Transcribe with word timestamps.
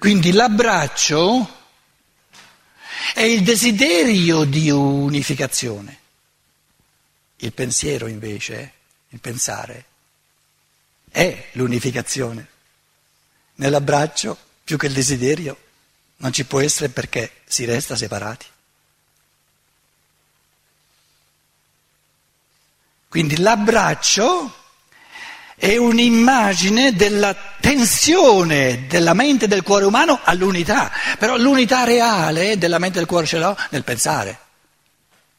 Quindi 0.00 0.32
l'abbraccio 0.32 1.58
è 3.12 3.20
il 3.20 3.42
desiderio 3.42 4.44
di 4.44 4.70
unificazione. 4.70 5.98
Il 7.36 7.52
pensiero 7.52 8.06
invece, 8.06 8.72
il 9.10 9.20
pensare, 9.20 9.84
è 11.10 11.50
l'unificazione. 11.52 12.48
Nell'abbraccio, 13.56 14.38
più 14.64 14.78
che 14.78 14.86
il 14.86 14.94
desiderio, 14.94 15.58
non 16.16 16.32
ci 16.32 16.46
può 16.46 16.60
essere 16.60 16.88
perché 16.88 17.42
si 17.44 17.66
resta 17.66 17.94
separati. 17.94 18.46
Quindi 23.06 23.36
l'abbraccio 23.36 24.59
è 25.60 25.76
un'immagine 25.76 26.94
della 26.94 27.36
tensione 27.60 28.86
della 28.88 29.12
mente 29.12 29.44
e 29.44 29.48
del 29.48 29.62
cuore 29.62 29.84
umano 29.84 30.18
all'unità, 30.24 30.90
però 31.18 31.36
l'unità 31.36 31.84
reale 31.84 32.56
della 32.56 32.78
mente 32.78 32.96
e 32.96 33.00
del 33.00 33.08
cuore 33.08 33.26
ce 33.26 33.38
l'ho 33.38 33.54
nel 33.68 33.84
pensare, 33.84 34.38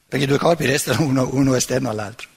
perché 0.07 0.26
i 0.26 0.27
due 0.27 0.38
corpi 0.38 0.67
restano 0.67 1.02
uno, 1.02 1.27
uno 1.34 1.55
esterno 1.55 1.89
all'altro. 1.89 2.29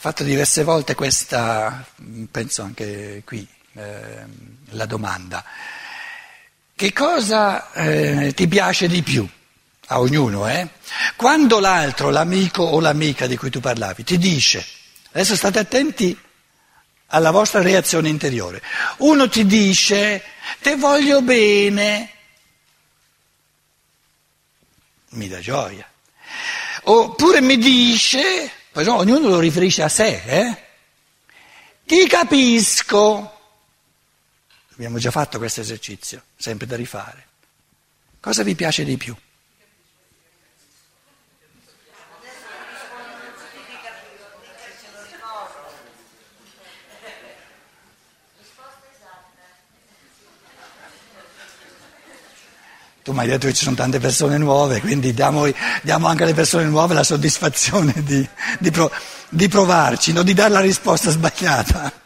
fatto 0.00 0.24
diverse 0.24 0.64
volte 0.64 0.94
questa, 0.94 1.86
penso 2.30 2.62
anche 2.62 3.22
qui, 3.22 3.46
eh, 3.74 4.24
la 4.70 4.86
domanda. 4.86 5.44
Che 6.74 6.92
cosa 6.92 7.72
eh, 7.72 8.32
ti 8.34 8.48
piace 8.48 8.88
di 8.88 9.02
più? 9.02 9.28
A 9.92 10.00
ognuno, 10.00 10.48
eh? 10.48 10.68
Quando 11.16 11.58
l'altro, 11.58 12.10
l'amico 12.10 12.62
o 12.62 12.80
l'amica 12.80 13.26
di 13.26 13.36
cui 13.36 13.50
tu 13.50 13.60
parlavi, 13.60 14.04
ti 14.04 14.18
dice, 14.18 14.64
adesso 15.10 15.34
state 15.34 15.58
attenti 15.58 16.16
alla 17.06 17.32
vostra 17.32 17.60
reazione 17.60 18.08
interiore, 18.08 18.62
uno 18.98 19.28
ti 19.28 19.44
dice, 19.46 20.22
te 20.60 20.76
voglio 20.76 21.22
bene, 21.22 22.10
mi 25.10 25.26
dà 25.26 25.40
gioia, 25.40 25.86
oppure 26.84 27.40
mi 27.40 27.58
dice, 27.58 28.50
poi 28.70 28.84
no, 28.84 28.96
ognuno 28.96 29.28
lo 29.28 29.40
riferisce 29.40 29.82
a 29.82 29.88
sé, 29.88 30.22
eh? 30.24 30.56
Ti 31.84 32.06
capisco. 32.06 33.39
Abbiamo 34.80 34.96
già 34.96 35.10
fatto 35.10 35.36
questo 35.36 35.60
esercizio, 35.60 36.22
sempre 36.38 36.66
da 36.66 36.74
rifare. 36.74 37.26
Cosa 38.18 38.42
vi 38.42 38.54
piace 38.54 38.82
di 38.82 38.96
più? 38.96 39.14
Tu 53.02 53.12
mi 53.12 53.18
hai 53.18 53.26
detto 53.26 53.48
che 53.48 53.52
ci 53.52 53.64
sono 53.64 53.76
tante 53.76 53.98
persone 53.98 54.38
nuove, 54.38 54.80
quindi 54.80 55.12
diamo, 55.12 55.44
diamo 55.82 56.06
anche 56.06 56.22
alle 56.22 56.32
persone 56.32 56.64
nuove 56.64 56.94
la 56.94 57.04
soddisfazione 57.04 57.92
di, 58.02 58.26
di, 58.58 58.70
pro, 58.70 58.90
di 59.28 59.46
provarci, 59.46 60.14
non 60.14 60.24
di 60.24 60.32
dare 60.32 60.48
la 60.48 60.60
risposta 60.60 61.10
sbagliata. 61.10 61.99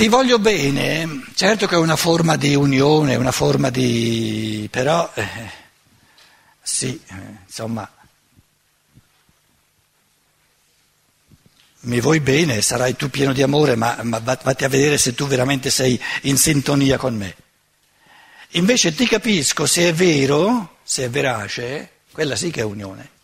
Ti 0.00 0.08
voglio 0.08 0.38
bene, 0.38 1.26
certo 1.34 1.66
che 1.66 1.74
è 1.74 1.78
una 1.78 1.94
forma 1.94 2.36
di 2.36 2.54
unione, 2.54 3.16
una 3.16 3.32
forma 3.32 3.68
di... 3.68 4.66
però 4.70 5.12
eh, 5.12 5.28
sì, 6.62 6.98
eh, 7.06 7.14
insomma, 7.44 7.86
mi 11.80 12.00
vuoi 12.00 12.20
bene, 12.20 12.62
sarai 12.62 12.96
tu 12.96 13.10
pieno 13.10 13.34
di 13.34 13.42
amore, 13.42 13.76
ma, 13.76 13.98
ma 14.00 14.20
vatti 14.20 14.64
a 14.64 14.70
vedere 14.70 14.96
se 14.96 15.14
tu 15.14 15.26
veramente 15.26 15.68
sei 15.68 16.02
in 16.22 16.38
sintonia 16.38 16.96
con 16.96 17.14
me. 17.14 17.36
Invece 18.52 18.94
ti 18.94 19.06
capisco, 19.06 19.66
se 19.66 19.90
è 19.90 19.92
vero, 19.92 20.78
se 20.82 21.04
è 21.04 21.10
verace, 21.10 21.90
quella 22.10 22.36
sì 22.36 22.50
che 22.50 22.60
è 22.60 22.64
unione. 22.64 23.19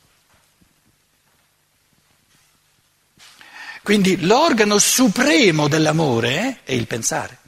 Quindi 3.87 4.21
l'organo 4.23 4.81
supremo 4.81 5.69
dell'amore 5.69 6.59
è 6.65 6.73
il 6.73 6.89
pensare. 6.89 7.39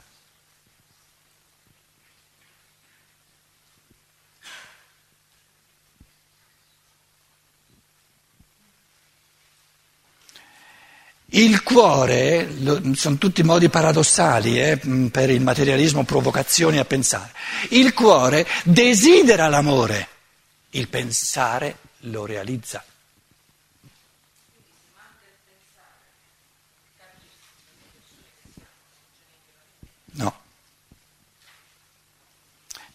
Il 11.31 11.61
cuore, 11.61 12.49
sono 12.93 13.17
tutti 13.17 13.43
modi 13.43 13.67
paradossali 13.67 14.61
eh, 14.61 14.77
per 15.11 15.29
il 15.29 15.41
materialismo, 15.41 16.05
provocazioni 16.05 16.77
a 16.77 16.85
pensare. 16.85 17.33
Il 17.71 17.93
cuore 17.93 18.47
desidera 18.63 19.49
l'amore, 19.49 20.07
il 20.69 20.87
pensare 20.87 21.79
lo 22.03 22.25
realizza. 22.25 22.81
No. 30.19 30.33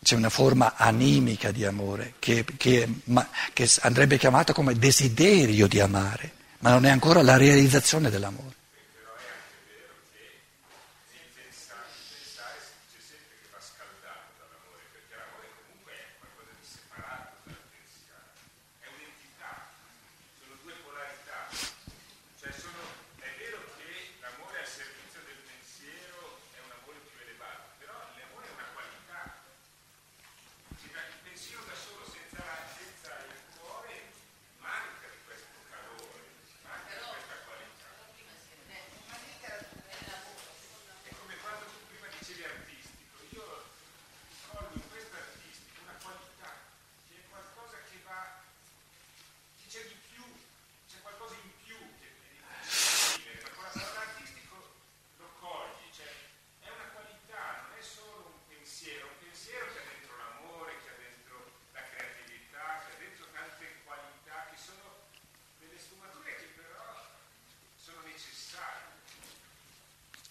C'è 0.04 0.14
una 0.14 0.28
forma 0.28 0.74
animica 0.76 1.50
di 1.50 1.64
amore 1.64 2.14
che, 2.20 2.44
che, 2.56 2.88
che 3.52 3.70
andrebbe 3.80 4.18
chiamata 4.18 4.52
come 4.52 4.74
desiderio 4.74 5.66
di 5.66 5.80
amare 5.80 6.32
ma 6.64 6.70
non 6.70 6.86
è 6.86 6.90
ancora 6.90 7.22
la 7.22 7.36
realizzazione 7.36 8.08
dell'amore. 8.08 8.54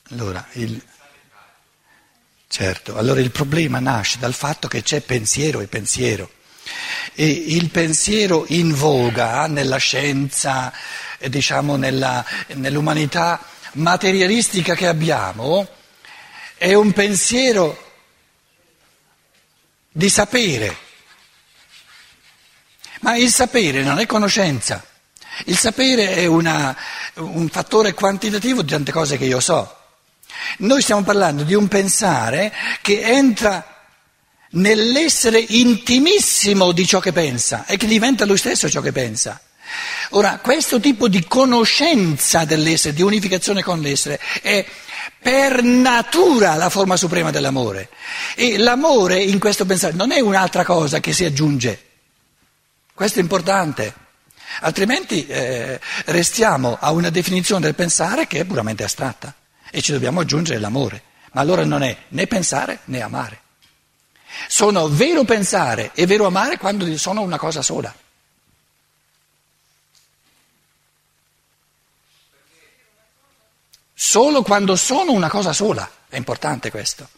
Allora 0.10 0.46
il, 0.54 0.82
certo, 2.48 2.98
allora 2.98 3.22
il 3.22 3.32
problema 3.32 3.80
nasce 3.80 4.20
dal 4.20 4.34
fatto 4.34 4.68
che 4.68 4.84
c'è 4.84 5.02
pensiero 5.02 5.62
e 5.62 5.68
pensiero. 5.68 6.30
E 7.14 7.26
il 7.26 7.70
pensiero 7.70 8.46
in 8.50 8.74
voga 8.74 9.48
nella 9.48 9.78
scienza, 9.78 10.74
diciamo 11.20 11.76
nella, 11.76 12.26
nell'umanità 12.56 13.44
materialistica 13.74 14.76
che 14.76 14.88
abbiamo, 14.88 15.68
è 16.58 16.74
un 16.74 16.92
pensiero 16.92 17.92
di 19.92 20.10
sapere. 20.10 20.78
Ma 23.02 23.16
il 23.16 23.32
sapere 23.32 23.84
non 23.84 24.00
è 24.00 24.06
conoscenza. 24.06 24.86
Il 25.46 25.58
sapere 25.58 26.16
è 26.16 26.26
una, 26.26 26.76
un 27.16 27.50
fattore 27.50 27.94
quantitativo 27.94 28.62
di 28.62 28.72
tante 28.72 28.92
cose 28.92 29.18
che 29.18 29.26
io 29.26 29.40
so. 29.40 29.82
Noi 30.60 30.82
stiamo 30.82 31.04
parlando 31.04 31.44
di 31.44 31.54
un 31.54 31.68
pensare 31.68 32.54
che 32.82 33.02
entra 33.02 33.74
nell'essere 34.54 35.40
intimissimo 35.40 36.72
di 36.72 36.86
ciò 36.86 37.00
che 37.00 37.12
pensa 37.12 37.66
e 37.66 37.78
che 37.78 37.88
diventa 37.88 38.26
lui 38.26 38.38
stesso 38.38 38.70
ciò 38.70 38.82
che 38.82 38.92
pensa. 38.92 39.40
Ora, 40.12 40.40
questo 40.40 40.80
tipo 40.80 41.08
di 41.08 41.26
conoscenza 41.26 42.46
dell'essere, 42.46 42.94
di 42.94 43.02
unificazione 43.02 43.64
con 43.64 43.80
l'essere, 43.80 44.20
è 44.42 44.64
per 45.20 45.64
natura 45.64 46.56
la 46.56 46.70
forma 46.70 46.98
suprema 46.98 47.32
dell'amore. 47.32 47.90
E 48.36 48.58
l'amore 48.58 49.18
in 49.24 49.40
questo 49.40 49.66
pensare 49.66 49.94
non 49.94 50.12
è 50.12 50.20
un'altra 50.20 50.64
cosa 50.64 51.00
che 51.00 51.14
si 51.14 51.26
aggiunge. 51.26 51.82
Questo 52.94 53.20
è 53.20 53.22
importante. 53.22 54.02
Altrimenti 54.60 55.26
eh, 55.26 55.80
restiamo 56.06 56.78
a 56.80 56.92
una 56.92 57.10
definizione 57.10 57.62
del 57.62 57.74
pensare 57.74 58.28
che 58.28 58.42
è 58.42 58.46
puramente 58.46 58.84
astratta 58.84 59.34
e 59.76 59.82
ci 59.82 59.92
dobbiamo 59.92 60.20
aggiungere 60.20 60.60
l'amore. 60.60 61.02
Ma 61.32 61.42
allora 61.42 61.66
non 61.66 61.82
è 61.82 61.98
né 62.10 62.28
pensare 62.28 62.82
né 62.86 63.02
amare. 63.02 63.42
Sono 64.48 64.88
vero 64.88 65.24
pensare 65.24 65.90
e 65.96 66.06
vero 66.06 66.28
amare 66.28 66.60
quando 66.60 66.96
sono 66.96 67.22
una 67.22 67.40
cosa 67.40 67.64
sola. 67.64 67.92
Solo 73.96 74.44
quando 74.44 74.76
sono 74.76 75.12
una 75.12 75.30
cosa 75.30 75.54
sola, 75.54 75.90
è 76.08 76.18
importante 76.18 76.70
questo. 76.70 77.10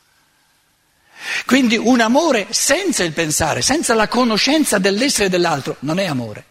Quindi 1.46 1.76
un 1.76 2.00
amore 2.00 2.48
senza 2.52 3.04
il 3.04 3.12
pensare, 3.12 3.62
senza 3.62 3.94
la 3.96 4.08
conoscenza 4.08 4.78
dell'essere 4.78 5.28
dell'altro, 5.28 5.76
non 5.80 6.00
è 6.00 6.06
amore. 6.06 6.46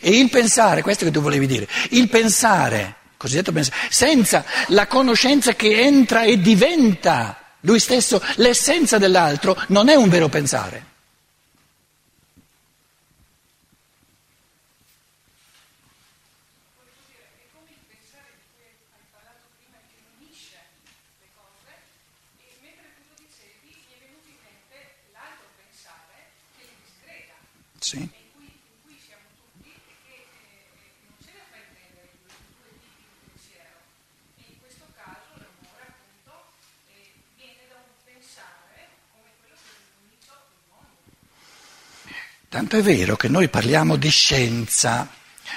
E 0.00 0.18
il 0.18 0.30
pensare, 0.30 0.82
questo 0.82 1.04
che 1.04 1.12
tu 1.12 1.20
volevi 1.20 1.46
dire, 1.46 1.68
il 1.90 2.08
pensare, 2.08 3.04
cosiddetto 3.26 3.52
pensare, 3.52 3.76
senza 3.90 4.44
la 4.68 4.86
conoscenza 4.86 5.54
che 5.54 5.80
entra 5.82 6.22
e 6.22 6.40
diventa 6.40 7.40
lui 7.60 7.80
stesso 7.80 8.22
l'essenza 8.36 8.96
dell'altro, 8.96 9.60
non 9.68 9.88
è 9.88 9.94
un 9.94 10.08
vero 10.08 10.28
pensare. 10.28 10.94
Sì. 27.86 27.98
In 27.98 28.10
cui, 28.34 28.50
in 28.50 28.82
cui 28.82 28.98
siamo 28.98 29.30
tutti 29.38 29.70
e 29.70 29.94
che 30.02 30.26
eh, 30.26 31.06
non 31.06 31.14
c'è 31.22 31.38
da 31.38 31.46
fraintendere 31.46 32.18
i 32.18 32.18
due 32.18 32.34
tipi 32.82 32.98
di 32.98 33.06
pensiero. 33.30 33.78
E 34.42 34.50
in 34.50 34.58
questo 34.58 34.90
caso 34.98 35.38
l'amore 35.38 35.86
appunto 35.86 36.50
eh, 36.90 37.14
viene 37.38 37.62
da 37.70 37.78
un 37.78 37.94
pensare 38.02 38.90
come 39.14 39.30
quello 39.38 39.54
che 39.54 39.70
è 39.70 39.86
l'unico 40.02 40.34
del 40.34 40.66
mondo. 40.66 40.98
Tanto 42.56 42.78
è 42.78 42.82
vero 42.82 43.16
che 43.16 43.28
noi 43.28 43.50
parliamo 43.50 43.96
di 43.96 44.08
scienza. 44.08 45.06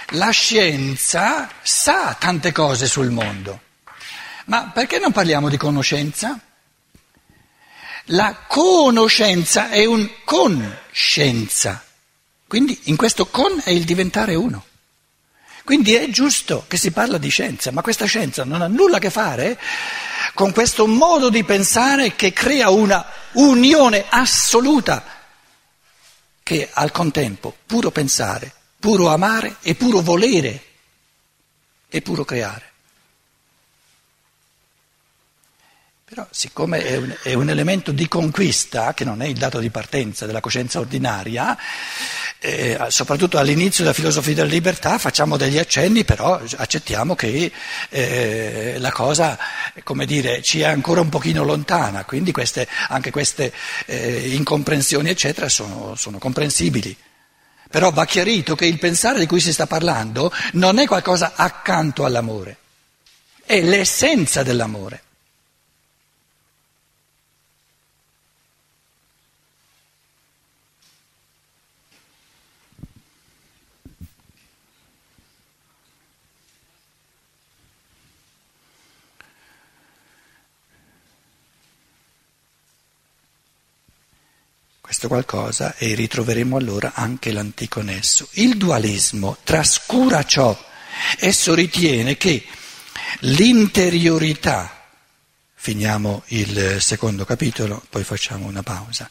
La 0.09 0.31
scienza 0.31 1.49
sa 1.61 2.13
tante 2.19 2.51
cose 2.51 2.87
sul 2.87 3.09
mondo. 3.09 3.61
Ma 4.47 4.71
perché 4.73 4.99
non 4.99 5.13
parliamo 5.13 5.47
di 5.47 5.55
conoscenza? 5.55 6.37
La 8.07 8.43
conoscenza 8.45 9.69
è 9.69 9.85
un 9.85 10.09
conscienza. 10.25 11.81
Quindi 12.45 12.77
in 12.83 12.97
questo 12.97 13.27
con 13.27 13.61
è 13.63 13.69
il 13.69 13.85
diventare 13.85 14.35
uno. 14.35 14.65
Quindi 15.63 15.95
è 15.95 16.09
giusto 16.09 16.65
che 16.67 16.75
si 16.75 16.91
parla 16.91 17.17
di 17.17 17.29
scienza, 17.29 17.71
ma 17.71 17.81
questa 17.81 18.07
scienza 18.07 18.43
non 18.43 18.61
ha 18.61 18.67
nulla 18.67 18.97
a 18.97 18.99
che 18.99 19.09
fare 19.09 19.57
con 20.33 20.51
questo 20.51 20.85
modo 20.85 21.29
di 21.29 21.45
pensare 21.45 22.17
che 22.17 22.33
crea 22.33 22.69
una 22.69 23.05
unione 23.35 24.03
assoluta 24.09 25.18
che 26.49 26.67
al 26.73 26.91
contempo 26.91 27.55
puro 27.63 27.91
pensare, 27.91 28.51
puro 28.79 29.09
amare 29.09 29.57
e 29.61 29.75
puro 29.75 30.01
volere 30.01 30.63
e 31.87 32.01
puro 32.01 32.25
creare. 32.25 32.71
Però 36.05 36.27
siccome 36.31 36.83
è 36.83 36.97
un, 36.97 37.15
è 37.21 37.33
un, 37.35 37.49
elemento 37.51 37.91
di 37.91 38.07
conquista, 38.07 38.95
che 38.95 39.05
non 39.05 39.21
è 39.21 39.27
il 39.27 39.37
dato 39.37 39.59
di 39.59 39.69
partenza 39.69 40.25
della 40.25 40.39
coscienza 40.39 40.79
ordinaria, 40.79 41.55
eh, 42.41 42.77
soprattutto 42.87 43.37
all'inizio 43.37 43.83
della 43.83 43.95
filosofia 43.95 44.33
della 44.33 44.47
libertà 44.47 44.97
facciamo 44.97 45.35
degli 45.35 45.57
accenni, 45.57 46.05
però 46.05 46.39
accettiamo 46.55 47.15
che 47.15 47.51
eh, 47.89 48.75
la 48.79 48.91
cosa, 48.91 49.37
come 49.83 50.05
dire, 50.05 50.41
ci 50.41 50.61
è 50.61 50.65
ancora 50.65 51.01
un 51.01 51.09
pochino 51.09 51.43
lontana, 51.43 52.05
quindi 52.05 52.31
queste, 52.31 52.67
anche 52.87 53.11
queste 53.11 53.51
eh, 53.85 54.29
incomprensioni, 54.33 55.09
eccetera, 55.09 55.49
sono, 55.49 55.95
sono 55.95 56.17
comprensibili. 56.17 56.95
Però 57.69 57.91
va 57.91 58.05
chiarito 58.05 58.55
che 58.55 58.65
il 58.65 58.79
pensare 58.79 59.19
di 59.19 59.27
cui 59.27 59.39
si 59.39 59.53
sta 59.53 59.67
parlando 59.67 60.31
non 60.53 60.79
è 60.79 60.87
qualcosa 60.87 61.33
accanto 61.35 62.05
all'amore, 62.05 62.57
è 63.45 63.61
l'essenza 63.61 64.43
dell'amore. 64.43 65.03
Questo 84.99 85.07
qualcosa 85.07 85.75
e 85.77 85.95
ritroveremo 85.95 86.57
allora 86.57 86.91
anche 86.93 87.31
l'antico 87.31 87.81
nesso. 87.81 88.27
Il 88.31 88.57
dualismo 88.57 89.37
trascura 89.45 90.23
ciò, 90.23 90.57
esso 91.17 91.53
ritiene 91.53 92.17
che 92.17 92.45
l'interiorità, 93.19 94.87
finiamo 95.55 96.23
il 96.27 96.77
secondo 96.81 97.23
capitolo, 97.23 97.81
poi 97.89 98.03
facciamo 98.03 98.45
una 98.45 98.61
pausa, 98.61 99.09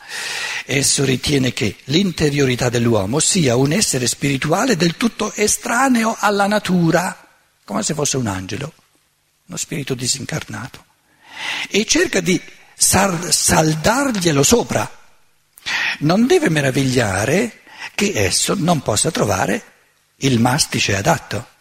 esso 0.67 1.05
ritiene 1.05 1.55
che 1.55 1.77
l'interiorità 1.85 2.69
dell'uomo 2.69 3.19
sia 3.19 3.57
un 3.57 3.73
essere 3.73 4.07
spirituale 4.07 4.77
del 4.77 4.99
tutto 4.99 5.33
estraneo 5.35 6.15
alla 6.19 6.47
natura, 6.47 7.29
come 7.65 7.83
se 7.83 7.95
fosse 7.95 8.19
un 8.19 8.27
angelo, 8.27 8.75
uno 9.47 9.57
spirito 9.57 9.95
disincarnato, 9.95 10.85
e 11.71 11.87
cerca 11.87 12.21
di 12.21 12.39
saldarglielo 12.77 14.43
sopra 14.43 14.98
non 16.01 16.27
deve 16.27 16.49
meravigliare 16.49 17.63
che 17.95 18.13
esso 18.15 18.55
non 18.57 18.81
possa 18.83 19.11
trovare 19.11 19.63
il 20.17 20.41
mastice 20.41 20.97
adatto. 20.97 21.57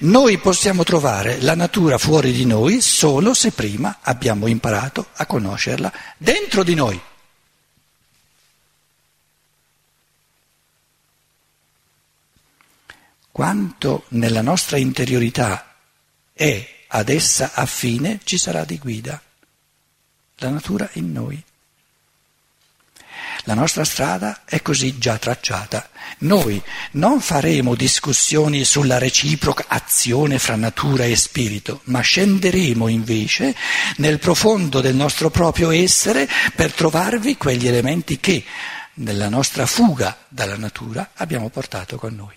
Noi 0.00 0.38
possiamo 0.38 0.82
trovare 0.82 1.40
la 1.40 1.54
natura 1.54 1.98
fuori 1.98 2.32
di 2.32 2.44
noi 2.44 2.80
solo 2.80 3.32
se 3.34 3.52
prima 3.52 3.98
abbiamo 4.00 4.46
imparato 4.46 5.08
a 5.14 5.26
conoscerla 5.26 5.92
dentro 6.16 6.62
di 6.62 6.74
noi. 6.74 7.00
Quanto 13.30 14.04
nella 14.08 14.42
nostra 14.42 14.78
interiorità 14.78 15.76
è 16.32 16.76
ad 16.88 17.08
essa 17.08 17.52
affine, 17.54 18.20
ci 18.24 18.36
sarà 18.36 18.64
di 18.64 18.78
guida. 18.78 19.22
La 20.36 20.50
natura 20.50 20.88
in 20.94 21.12
noi. 21.12 21.44
La 23.44 23.54
nostra 23.54 23.84
strada 23.84 24.42
è 24.44 24.60
così 24.62 24.98
già 24.98 25.16
tracciata. 25.16 25.88
Noi 26.18 26.60
non 26.92 27.20
faremo 27.20 27.74
discussioni 27.74 28.64
sulla 28.64 28.98
reciproca 28.98 29.64
azione 29.68 30.38
fra 30.38 30.56
natura 30.56 31.04
e 31.04 31.16
spirito, 31.16 31.80
ma 31.84 32.00
scenderemo 32.00 32.88
invece 32.88 33.54
nel 33.96 34.18
profondo 34.18 34.80
del 34.80 34.94
nostro 34.94 35.30
proprio 35.30 35.70
essere 35.70 36.28
per 36.54 36.72
trovarvi 36.72 37.36
quegli 37.36 37.66
elementi 37.68 38.18
che, 38.18 38.44
nella 38.94 39.28
nostra 39.28 39.66
fuga 39.66 40.16
dalla 40.28 40.56
natura, 40.56 41.10
abbiamo 41.14 41.48
portato 41.48 41.96
con 41.96 42.14
noi. 42.14 42.34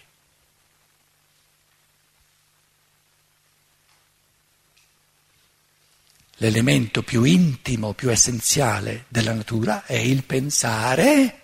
L'elemento 6.41 7.03
più 7.03 7.23
intimo, 7.23 7.93
più 7.93 8.09
essenziale 8.09 9.05
della 9.09 9.31
natura 9.31 9.85
è 9.85 9.93
il 9.93 10.23
pensare 10.23 11.39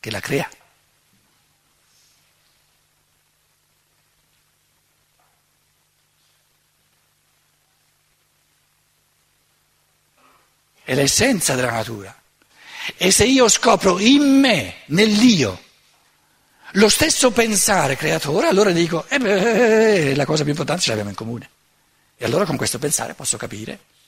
che 0.00 0.10
la 0.10 0.18
crea. 0.18 0.48
È 10.82 10.94
l'essenza 10.94 11.54
della 11.54 11.70
natura. 11.70 12.12
E 12.96 13.12
se 13.12 13.24
io 13.26 13.48
scopro 13.48 14.00
in 14.00 14.40
me, 14.40 14.78
nell'io, 14.86 15.62
lo 16.72 16.88
stesso 16.88 17.30
pensare 17.30 17.94
creatore, 17.94 18.48
allora 18.48 18.72
dico, 18.72 19.06
eh 19.08 19.18
beh, 19.18 20.16
la 20.16 20.24
cosa 20.24 20.42
più 20.42 20.50
importante 20.50 20.82
ce 20.82 20.88
l'abbiamo 20.88 21.10
in 21.10 21.16
comune. 21.16 21.48
E 22.16 22.24
allora 22.24 22.44
con 22.44 22.56
questo 22.56 22.80
pensare 22.80 23.14
posso 23.14 23.36
capire 23.36 23.98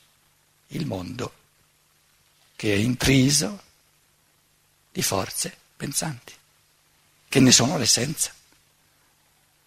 il 0.73 0.87
mondo 0.87 1.41
che 2.57 2.75
è 2.75 2.77
intriso 2.77 3.61
di 4.93 5.03
forze 5.03 5.57
pensanti, 5.77 6.33
che 7.29 7.41
ne 7.41 7.51
sono 7.51 7.77
l'essenza, 7.77 8.33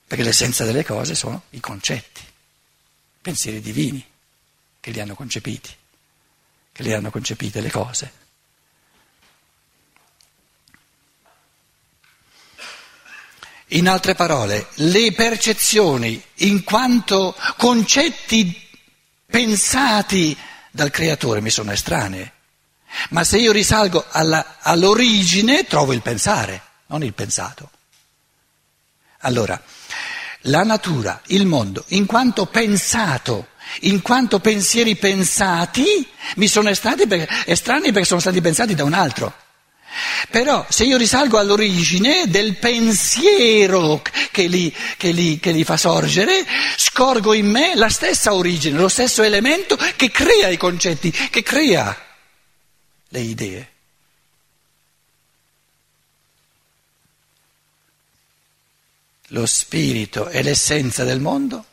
perché 0.08 0.24
l'essenza 0.24 0.64
delle 0.64 0.86
cose 0.86 1.16
sono 1.16 1.44
i 1.50 1.60
concetti, 1.60 2.22
pensieri 3.22 3.60
divini, 3.60 4.06
che 4.80 4.92
li 4.92 5.00
hanno 5.00 5.16
concepiti, 5.16 5.76
che 6.72 6.84
li 6.84 6.94
hanno 6.94 7.10
concepite 7.10 7.60
le 7.60 7.72
cose. 7.72 8.24
In 13.70 13.90
altre 13.90 14.14
parole, 14.14 14.68
le 14.76 15.12
percezioni 15.12 16.24
in 16.36 16.64
quanto 16.64 17.36
concetti 17.58 18.70
pensati 19.26 20.38
dal 20.76 20.92
creatore 20.92 21.40
mi 21.40 21.50
sono 21.50 21.72
estranee, 21.72 22.34
ma 23.12 23.24
se 23.24 23.38
io 23.38 23.54
risalgo 23.54 24.06
alla, 24.10 24.58
all'origine 24.60 25.64
trovo 25.64 25.94
il 25.94 26.02
pensare, 26.02 26.62
non 26.88 27.02
il 27.02 27.14
pensato. 27.14 27.72
Allora, 29.20 29.60
la 30.42 30.64
natura, 30.64 31.22
il 31.28 31.46
mondo, 31.46 31.86
in 31.88 32.06
quanto 32.06 32.46
pensato, 32.48 33.48
in 33.82 34.02
quanto 34.02 34.40
pensieri 34.40 34.98
pensati, 34.98 36.08
mi 36.36 36.48
sono 36.50 36.70
estranei 36.70 37.08
perché, 37.08 37.34
estranei 37.46 37.94
perché 37.94 38.08
sono 38.08 38.20
stati 38.20 38.42
pensati 38.42 38.76
da 38.76 38.84
un 38.84 38.94
altro. 38.94 39.34
Però 40.30 40.66
se 40.70 40.86
io 40.86 40.98
risalgo 40.98 41.38
all'origine 41.38 42.28
del 42.28 42.58
pensiero 42.58 44.02
che 44.32 44.48
li, 44.48 44.74
che, 44.98 45.12
li, 45.12 45.40
che 45.40 45.52
li, 45.52 45.64
fa 45.64 45.78
sorgere, 45.78 46.46
scorgo 46.78 47.34
in 47.34 47.48
me 47.48 47.76
la 47.76 47.90
stessa 47.90 48.34
origine, 48.34 48.78
lo 48.78 48.88
stesso 48.88 49.24
elemento 49.24 49.78
che 49.96 50.12
crea 50.12 50.50
i 50.50 50.58
concetti, 50.58 51.12
che 51.12 51.44
crea 51.44 51.98
le 53.10 53.20
idee. 53.20 53.70
Lo 59.30 59.46
spirito 59.46 60.28
è 60.28 60.42
l'essenza 60.44 61.04
del 61.04 61.20
mondo, 61.20 61.66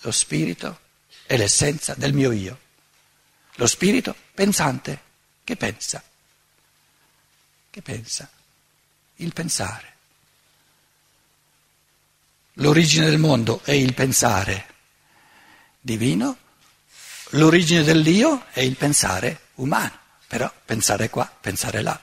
lo 0.00 0.10
spirito 0.10 0.80
è 1.26 1.36
l'essenza 1.36 1.94
del 1.96 2.12
mio 2.12 2.32
io. 2.32 2.58
Lo 3.54 3.66
spirito 3.66 4.14
pensante 4.34 5.00
che 5.42 5.56
pensa 5.56 6.02
che 7.70 7.82
pensa, 7.82 8.30
il 9.16 9.32
pensare. 9.32 9.96
L'origine 12.54 13.06
del 13.06 13.18
mondo 13.18 13.62
è 13.62 13.72
il 13.72 13.94
pensare 13.94 14.66
divino, 15.80 16.36
l'origine 17.30 17.82
dell'io 17.84 18.46
è 18.50 18.60
il 18.60 18.76
pensare 18.76 19.48
umano, 19.54 19.96
però 20.26 20.52
pensare 20.64 21.08
qua, 21.08 21.26
pensare 21.40 21.82
là. 21.82 22.02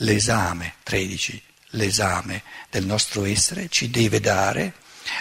L'esame, 0.00 0.74
13, 0.82 1.42
l'esame 1.70 2.42
del 2.70 2.84
nostro 2.84 3.24
essere 3.24 3.68
ci 3.68 3.90
deve 3.90 4.20
dare 4.20 4.74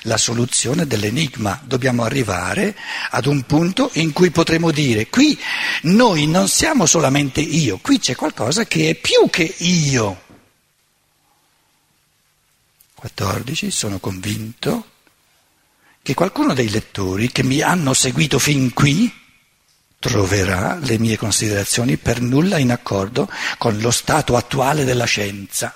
la 0.05 0.17
soluzione 0.17 0.87
dell'enigma. 0.87 1.61
Dobbiamo 1.63 2.03
arrivare 2.03 2.75
ad 3.11 3.25
un 3.25 3.43
punto 3.43 3.89
in 3.93 4.11
cui 4.13 4.31
potremo 4.31 4.71
dire, 4.71 5.07
qui 5.07 5.37
noi 5.83 6.27
non 6.27 6.47
siamo 6.47 6.85
solamente 6.85 7.41
io, 7.41 7.77
qui 7.77 7.99
c'è 7.99 8.15
qualcosa 8.15 8.65
che 8.65 8.89
è 8.89 8.95
più 8.95 9.29
che 9.29 9.53
io. 9.59 10.23
14. 12.95 13.69
Sono 13.69 13.99
convinto 13.99 14.91
che 16.01 16.13
qualcuno 16.13 16.53
dei 16.53 16.69
lettori 16.69 17.31
che 17.31 17.43
mi 17.43 17.61
hanno 17.61 17.93
seguito 17.93 18.39
fin 18.39 18.73
qui 18.73 19.11
troverà 19.99 20.77
le 20.81 20.99
mie 20.99 21.17
considerazioni 21.17 21.97
per 21.97 22.21
nulla 22.21 22.57
in 22.57 22.71
accordo 22.71 23.27
con 23.57 23.79
lo 23.79 23.91
stato 23.91 24.35
attuale 24.35 24.83
della 24.83 25.05
scienza. 25.05 25.75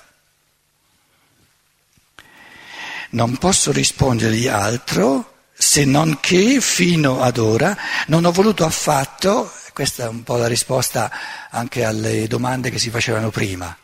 Non 3.10 3.36
posso 3.38 3.72
rispondergli 3.72 4.46
altro 4.46 5.30
se 5.60 5.84
non 5.84 6.20
che 6.20 6.60
fino 6.60 7.20
ad 7.20 7.36
ora 7.36 7.76
non 8.06 8.24
ho 8.24 8.32
voluto 8.32 8.64
affatto, 8.64 9.52
questa 9.74 10.04
è 10.04 10.08
un 10.08 10.22
po' 10.22 10.36
la 10.36 10.46
risposta 10.46 11.10
anche 11.50 11.84
alle 11.84 12.26
domande 12.26 12.70
che 12.70 12.78
si 12.78 12.88
facevano 12.88 13.30
prima, 13.30 13.76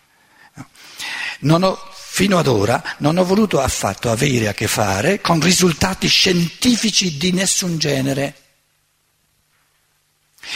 ho, 1.41 1.91
fino 1.93 2.39
ad 2.39 2.47
ora 2.47 2.83
non 2.99 3.19
ho 3.19 3.25
voluto 3.25 3.61
affatto 3.61 4.11
avere 4.11 4.49
a 4.49 4.55
che 4.55 4.69
fare 4.69 5.21
con 5.21 5.39
risultati 5.39 6.09
scientifici 6.09 7.19
di 7.19 7.33
nessun 7.33 7.77
genere, 7.77 8.35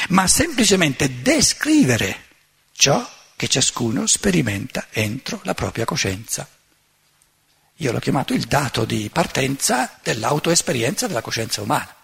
ma 0.09 0.27
semplicemente 0.27 1.21
descrivere 1.21 2.29
ciò 2.73 3.07
che 3.37 3.49
ciascuno 3.49 4.07
sperimenta 4.07 4.87
entro 4.91 5.41
la 5.43 5.53
propria 5.53 5.85
coscienza. 5.85 6.49
Io 7.80 7.92
l'ho 7.92 7.99
chiamato 7.99 8.34
il 8.34 8.44
dato 8.44 8.84
di 8.84 9.08
partenza 9.10 9.99
dell'autoesperienza 10.02 11.06
della 11.06 11.22
coscienza 11.22 11.62
umana. 11.62 11.94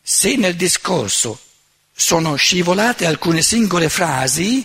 Se 0.00 0.36
nel 0.36 0.54
discorso 0.54 1.40
sono 1.92 2.36
scivolate 2.36 3.06
alcune 3.06 3.42
singole 3.42 3.88
frasi, 3.88 4.64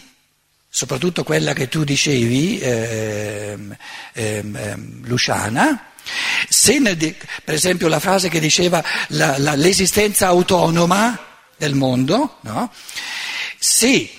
soprattutto 0.70 1.24
quella 1.24 1.54
che 1.54 1.68
tu 1.68 1.84
dicevi, 1.84 2.60
eh, 2.60 3.58
eh, 4.14 4.44
eh, 4.54 4.76
Luciana, 5.02 5.94
se 6.48 6.78
nel, 6.78 6.96
per 7.44 7.56
esempio 7.56 7.88
la 7.88 8.00
frase 8.00 8.30
che 8.30 8.40
diceva 8.40 8.84
la, 9.10 9.40
la, 9.40 9.56
l'esistenza 9.56 10.28
autonoma 10.28 11.20
del 11.58 11.74
mondo, 11.74 12.38
no? 12.42 12.72
se 13.58 14.12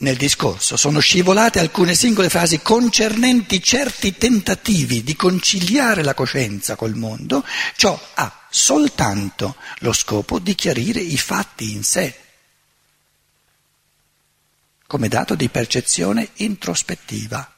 nel 0.00 0.16
discorso 0.16 0.76
sono 0.76 1.00
scivolate 1.00 1.58
alcune 1.58 1.94
singole 1.94 2.28
frasi 2.28 2.60
concernenti 2.60 3.62
certi 3.62 4.16
tentativi 4.16 5.02
di 5.02 5.14
conciliare 5.16 6.02
la 6.02 6.14
coscienza 6.14 6.76
col 6.76 6.94
mondo, 6.94 7.44
ciò 7.76 7.98
ha 8.14 8.46
soltanto 8.50 9.56
lo 9.78 9.92
scopo 9.92 10.38
di 10.38 10.54
chiarire 10.54 11.00
i 11.00 11.18
fatti 11.18 11.72
in 11.72 11.82
sé, 11.82 12.14
come 14.86 15.08
dato 15.08 15.34
di 15.34 15.48
percezione 15.48 16.30
introspettiva. 16.36 17.54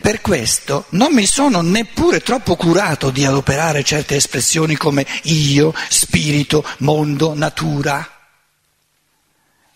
Per 0.00 0.20
questo 0.20 0.84
non 0.90 1.12
mi 1.12 1.26
sono 1.26 1.62
neppure 1.62 2.20
troppo 2.20 2.54
curato 2.54 3.10
di 3.10 3.24
adoperare 3.24 3.82
certe 3.82 4.16
espressioni 4.16 4.76
come 4.76 5.04
io, 5.24 5.74
spirito, 5.88 6.64
mondo, 6.78 7.34
natura 7.34 8.17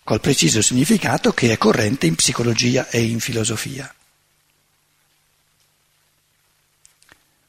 col 0.03 0.19
preciso 0.19 0.61
significato 0.61 1.31
che 1.31 1.51
è 1.51 1.57
corrente 1.57 2.05
in 2.05 2.15
psicologia 2.15 2.89
e 2.89 3.01
in 3.01 3.19
filosofia. 3.19 3.93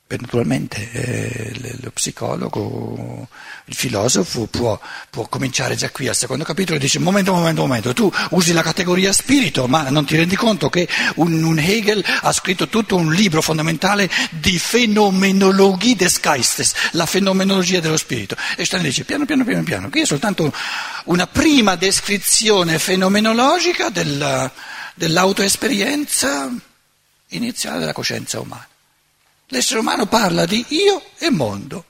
Naturalmente 0.06 0.90
eh, 0.92 1.76
lo 1.80 1.90
psicologo, 1.90 3.26
il 3.64 3.74
filosofo 3.74 4.46
può, 4.46 4.78
può, 5.08 5.26
cominciare 5.26 5.76
già 5.76 5.90
qui 5.90 6.08
al 6.08 6.14
secondo 6.14 6.44
capitolo 6.44 6.76
e 6.76 6.80
dice 6.80 6.98
momento, 6.98 7.32
momento, 7.32 7.62
momento, 7.62 7.94
tu 7.94 8.12
usi 8.30 8.52
la 8.52 8.62
categoria 8.62 9.12
spirito 9.14 9.66
ma 9.66 9.88
non 9.88 10.04
ti 10.04 10.14
rendi 10.14 10.36
conto 10.36 10.68
che 10.68 10.86
un, 11.16 11.42
un 11.42 11.58
Hegel 11.58 12.04
ha 12.20 12.32
scritto 12.32 12.68
tutto 12.68 12.96
un 12.96 13.12
libro 13.12 13.40
fondamentale 13.40 14.08
di 14.30 14.58
fenomenologie 14.58 15.96
des 15.96 16.20
Geistes, 16.20 16.74
la 16.92 17.06
fenomenologia 17.06 17.80
dello 17.80 17.96
spirito. 17.96 18.36
E 18.56 18.66
Steiner 18.66 18.88
dice 18.88 19.04
piano 19.04 19.24
piano 19.24 19.42
piano 19.42 19.62
piano, 19.62 19.88
qui 19.88 20.02
è 20.02 20.06
soltanto 20.06 20.52
una 21.06 21.26
prima 21.26 21.76
descrizione 21.76 22.78
fenomenologica 22.78 23.88
della, 23.88 24.52
dell'autoesperienza 24.94 26.52
iniziale 27.28 27.78
della 27.78 27.94
coscienza 27.94 28.38
umana. 28.38 28.68
L'essere 29.48 29.80
umano 29.80 30.06
parla 30.06 30.46
di 30.46 30.64
io 30.68 31.02
e 31.18 31.30
mondo. 31.30 31.84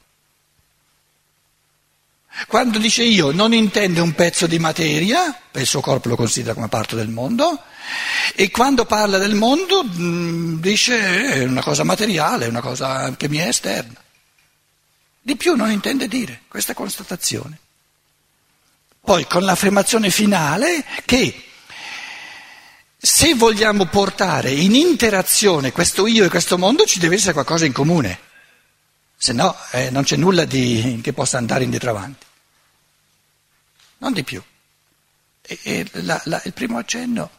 Quando 2.49 2.79
dice 2.79 3.05
io 3.05 3.31
non 3.31 3.55
intende 3.55 4.01
un 4.01 4.13
pezzo 4.13 4.47
di 4.47 4.59
materia, 4.59 5.41
il 5.53 5.67
suo 5.67 5.81
corpo 5.81 6.09
lo 6.09 6.17
considera 6.17 6.55
come 6.55 6.69
parte 6.69 6.97
del 6.97 7.09
mondo, 7.09 7.63
e 8.35 8.51
quando 8.51 8.87
parla 8.87 9.19
del 9.19 9.35
mondo 9.35 9.85
mm, 9.85 10.61
dice 10.61 11.33
è 11.33 11.45
una 11.45 11.63
cosa 11.63 11.85
materiale, 11.85 12.47
una 12.47 12.61
cosa 12.61 13.15
che 13.17 13.29
mi 13.29 13.39
è 13.39 13.47
esterna. 13.47 14.03
Di 15.21 15.37
più 15.37 15.55
non 15.55 15.71
intende 15.71 16.09
dire 16.09 16.43
questa 16.49 16.75
constatazione. 16.75 17.59
Poi 19.01 19.27
con 19.27 19.45
l'affermazione 19.45 20.11
finale 20.11 20.85
che 21.05 21.44
se 23.05 23.35
vogliamo 23.35 23.85
portare 23.85 24.51
in 24.51 24.75
interazione 24.75 25.73
questo 25.73 26.07
io 26.07 26.25
e 26.25 26.31
questo 26.31 26.57
mondo 26.57 26.87
ci 26.87 26.99
deve 26.99 27.17
essere 27.17 27.35
qualcosa 27.35 27.67
in 27.67 27.73
comune, 27.73 28.19
se 29.15 29.35
no 29.35 29.55
eh, 29.73 29.91
non 29.91 30.05
c'è 30.05 30.17
nulla 30.17 30.47
di, 30.47 31.01
che 31.03 31.13
possa 31.13 31.37
andare 31.37 31.65
indietro 31.65 31.91
avanti, 31.91 32.25
non 33.99 34.15
di 34.15 34.25
più. 34.25 34.43
E, 35.43 35.59
e 35.63 35.91
la, 36.01 36.19
la, 36.25 36.41
il 36.47 36.55
primo 36.55 36.79
accenno, 36.79 37.31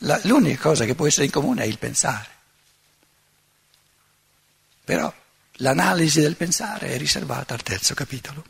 la, 0.00 0.20
l'unica 0.24 0.60
cosa 0.60 0.84
che 0.84 0.94
può 0.94 1.06
essere 1.06 1.24
in 1.24 1.32
comune 1.32 1.62
è 1.62 1.66
il 1.66 1.78
pensare. 1.78 2.28
Però 4.84 5.10
l'analisi 5.52 6.20
del 6.20 6.36
pensare 6.36 6.88
è 6.88 6.98
riservata 6.98 7.54
al 7.54 7.62
terzo 7.62 7.94
capitolo. 7.94 8.44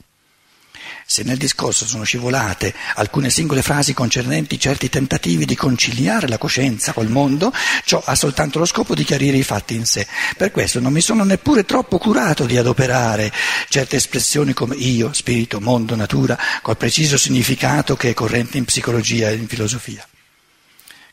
Se 1.06 1.22
nel 1.22 1.36
discorso 1.36 1.86
sono 1.86 2.04
scivolate 2.04 2.74
alcune 2.94 3.30
singole 3.30 3.62
frasi 3.62 3.92
concernenti 3.92 4.58
certi 4.58 4.88
tentativi 4.88 5.44
di 5.44 5.54
conciliare 5.54 6.28
la 6.28 6.38
coscienza 6.38 6.92
col 6.92 7.08
mondo, 7.08 7.52
ciò 7.84 8.02
ha 8.04 8.14
soltanto 8.14 8.58
lo 8.58 8.64
scopo 8.64 8.94
di 8.94 9.04
chiarire 9.04 9.36
i 9.36 9.42
fatti 9.42 9.74
in 9.74 9.84
sé. 9.84 10.06
Per 10.36 10.50
questo 10.50 10.80
non 10.80 10.92
mi 10.92 11.00
sono 11.00 11.24
neppure 11.24 11.64
troppo 11.64 11.98
curato 11.98 12.46
di 12.46 12.56
adoperare 12.56 13.32
certe 13.68 13.96
espressioni 13.96 14.52
come 14.52 14.76
io, 14.76 15.12
spirito, 15.12 15.60
mondo, 15.60 15.94
natura, 15.94 16.38
col 16.62 16.76
preciso 16.76 17.18
significato 17.18 17.96
che 17.96 18.10
è 18.10 18.14
corrente 18.14 18.58
in 18.58 18.64
psicologia 18.64 19.28
e 19.28 19.34
in 19.34 19.48
filosofia. 19.48 20.06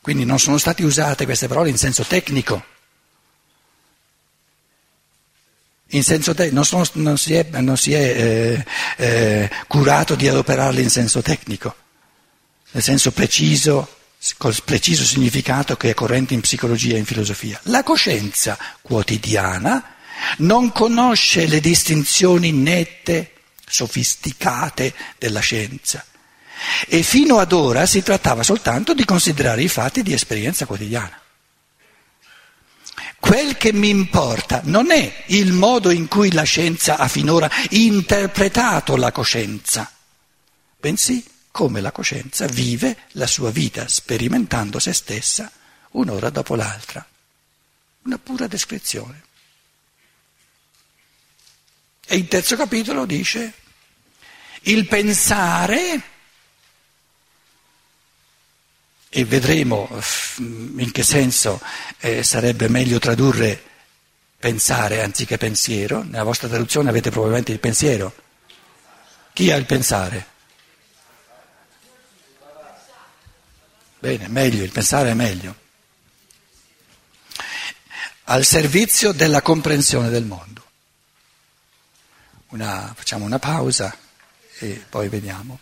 Quindi 0.02 0.26
non 0.26 0.40
sono 0.40 0.58
state 0.58 0.84
usate 0.84 1.26
queste 1.26 1.48
parole 1.48 1.70
in 1.70 1.78
senso 1.78 2.04
tecnico. 2.04 2.78
In 5.92 6.04
senso 6.04 6.36
te- 6.36 6.52
non, 6.52 6.66
sono, 6.66 6.86
non, 6.94 7.18
si 7.18 7.34
è, 7.34 7.48
non 7.60 7.78
si 7.78 7.94
è 7.94 8.00
eh, 8.00 8.66
eh, 8.98 9.50
curato 9.68 10.16
di 10.16 10.28
adoperarle 10.28 10.82
in 10.82 10.90
senso 10.90 11.22
tecnico, 11.22 11.76
nel 12.72 12.84
senso 12.84 13.12
preciso, 13.12 13.96
col 14.38 14.56
preciso 14.64 15.04
significato 15.04 15.78
che 15.78 15.90
è 15.90 15.94
corrente 15.94 16.36
in 16.36 16.42
psicologia 16.42 16.96
e 16.96 17.00
in 17.00 17.06
filosofia. 17.06 17.60
La 17.64 17.84
coscienza 17.84 18.58
quotidiana 18.82 19.96
non 20.38 20.72
conosce 20.72 21.48
le 21.48 21.60
distinzioni 21.60 22.52
nette, 22.52 23.32
sofisticate 23.66 24.94
della 25.18 25.40
scienza. 25.40 26.06
E 26.88 27.04
fino 27.04 27.40
ad 27.40 27.52
ora 27.54 27.86
si 27.86 28.04
trattava 28.04 28.44
soltanto 28.44 28.94
di 28.94 29.06
considerare 29.06 29.64
i 29.64 29.70
fatti 29.70 30.04
di 30.04 30.14
esperienza 30.14 30.66
quotidiana. 30.66 31.19
Quel 33.30 33.58
che 33.58 33.72
mi 33.72 33.90
importa 33.90 34.62
non 34.64 34.90
è 34.90 35.26
il 35.28 35.54
modo 35.54 35.92
in 35.92 36.08
cui 36.08 36.32
la 36.32 36.42
scienza 36.42 36.98
ha 36.98 37.08
finora 37.08 37.48
interpretato 37.70 38.96
la 38.96 39.12
coscienza, 39.12 39.94
bensì 40.80 41.24
come 41.52 41.80
la 41.80 41.92
coscienza 41.92 42.48
vive 42.48 42.98
la 43.12 43.28
sua 43.28 43.52
vita 43.52 43.88
sperimentando 43.88 44.80
se 44.80 44.94
stessa 44.94 45.52
un'ora 45.92 46.32
dopo 46.32 46.56
l'altra. 46.56 47.08
Una 48.06 48.18
pura 48.18 48.48
descrizione. 48.48 49.22
E 52.08 52.16
il 52.16 52.28
terzo 52.28 52.56
capitolo 52.56 53.06
dice, 53.06 53.54
il 54.62 54.88
pensare 54.88 56.02
e 59.10 59.26
vedremo 59.26 59.90
in 60.38 60.92
che 60.92 61.04
senso 61.04 61.60
eh, 61.98 62.24
sarebbe 62.24 62.70
meglio 62.70 63.00
tradurre 63.00 63.62
pensare 64.38 65.02
anziché 65.04 65.38
pensiero. 65.38 66.04
Nella 66.04 66.24
vostra 66.24 66.48
traduzione 66.48 66.90
avete 66.90 67.10
probabilmente 67.10 67.52
il 67.52 67.60
pensiero. 67.60 68.14
Chi 69.34 69.52
ha 69.52 69.56
il 69.56 69.66
pensare? 69.66 70.38
Bene, 74.00 74.28
meglio, 74.28 74.64
il 74.64 74.72
pensare 74.72 75.10
è 75.10 75.14
meglio. 75.14 75.56
Al 78.26 78.46
servizio 78.46 79.12
della 79.12 79.42
comprensione 79.42 80.10
del 80.10 80.24
mondo. 80.24 80.64
Una, 82.50 82.94
facciamo 82.96 83.26
una 83.26 83.40
pausa 83.40 83.96
e 84.60 84.86
poi 84.88 85.10
vediamo. 85.10 85.60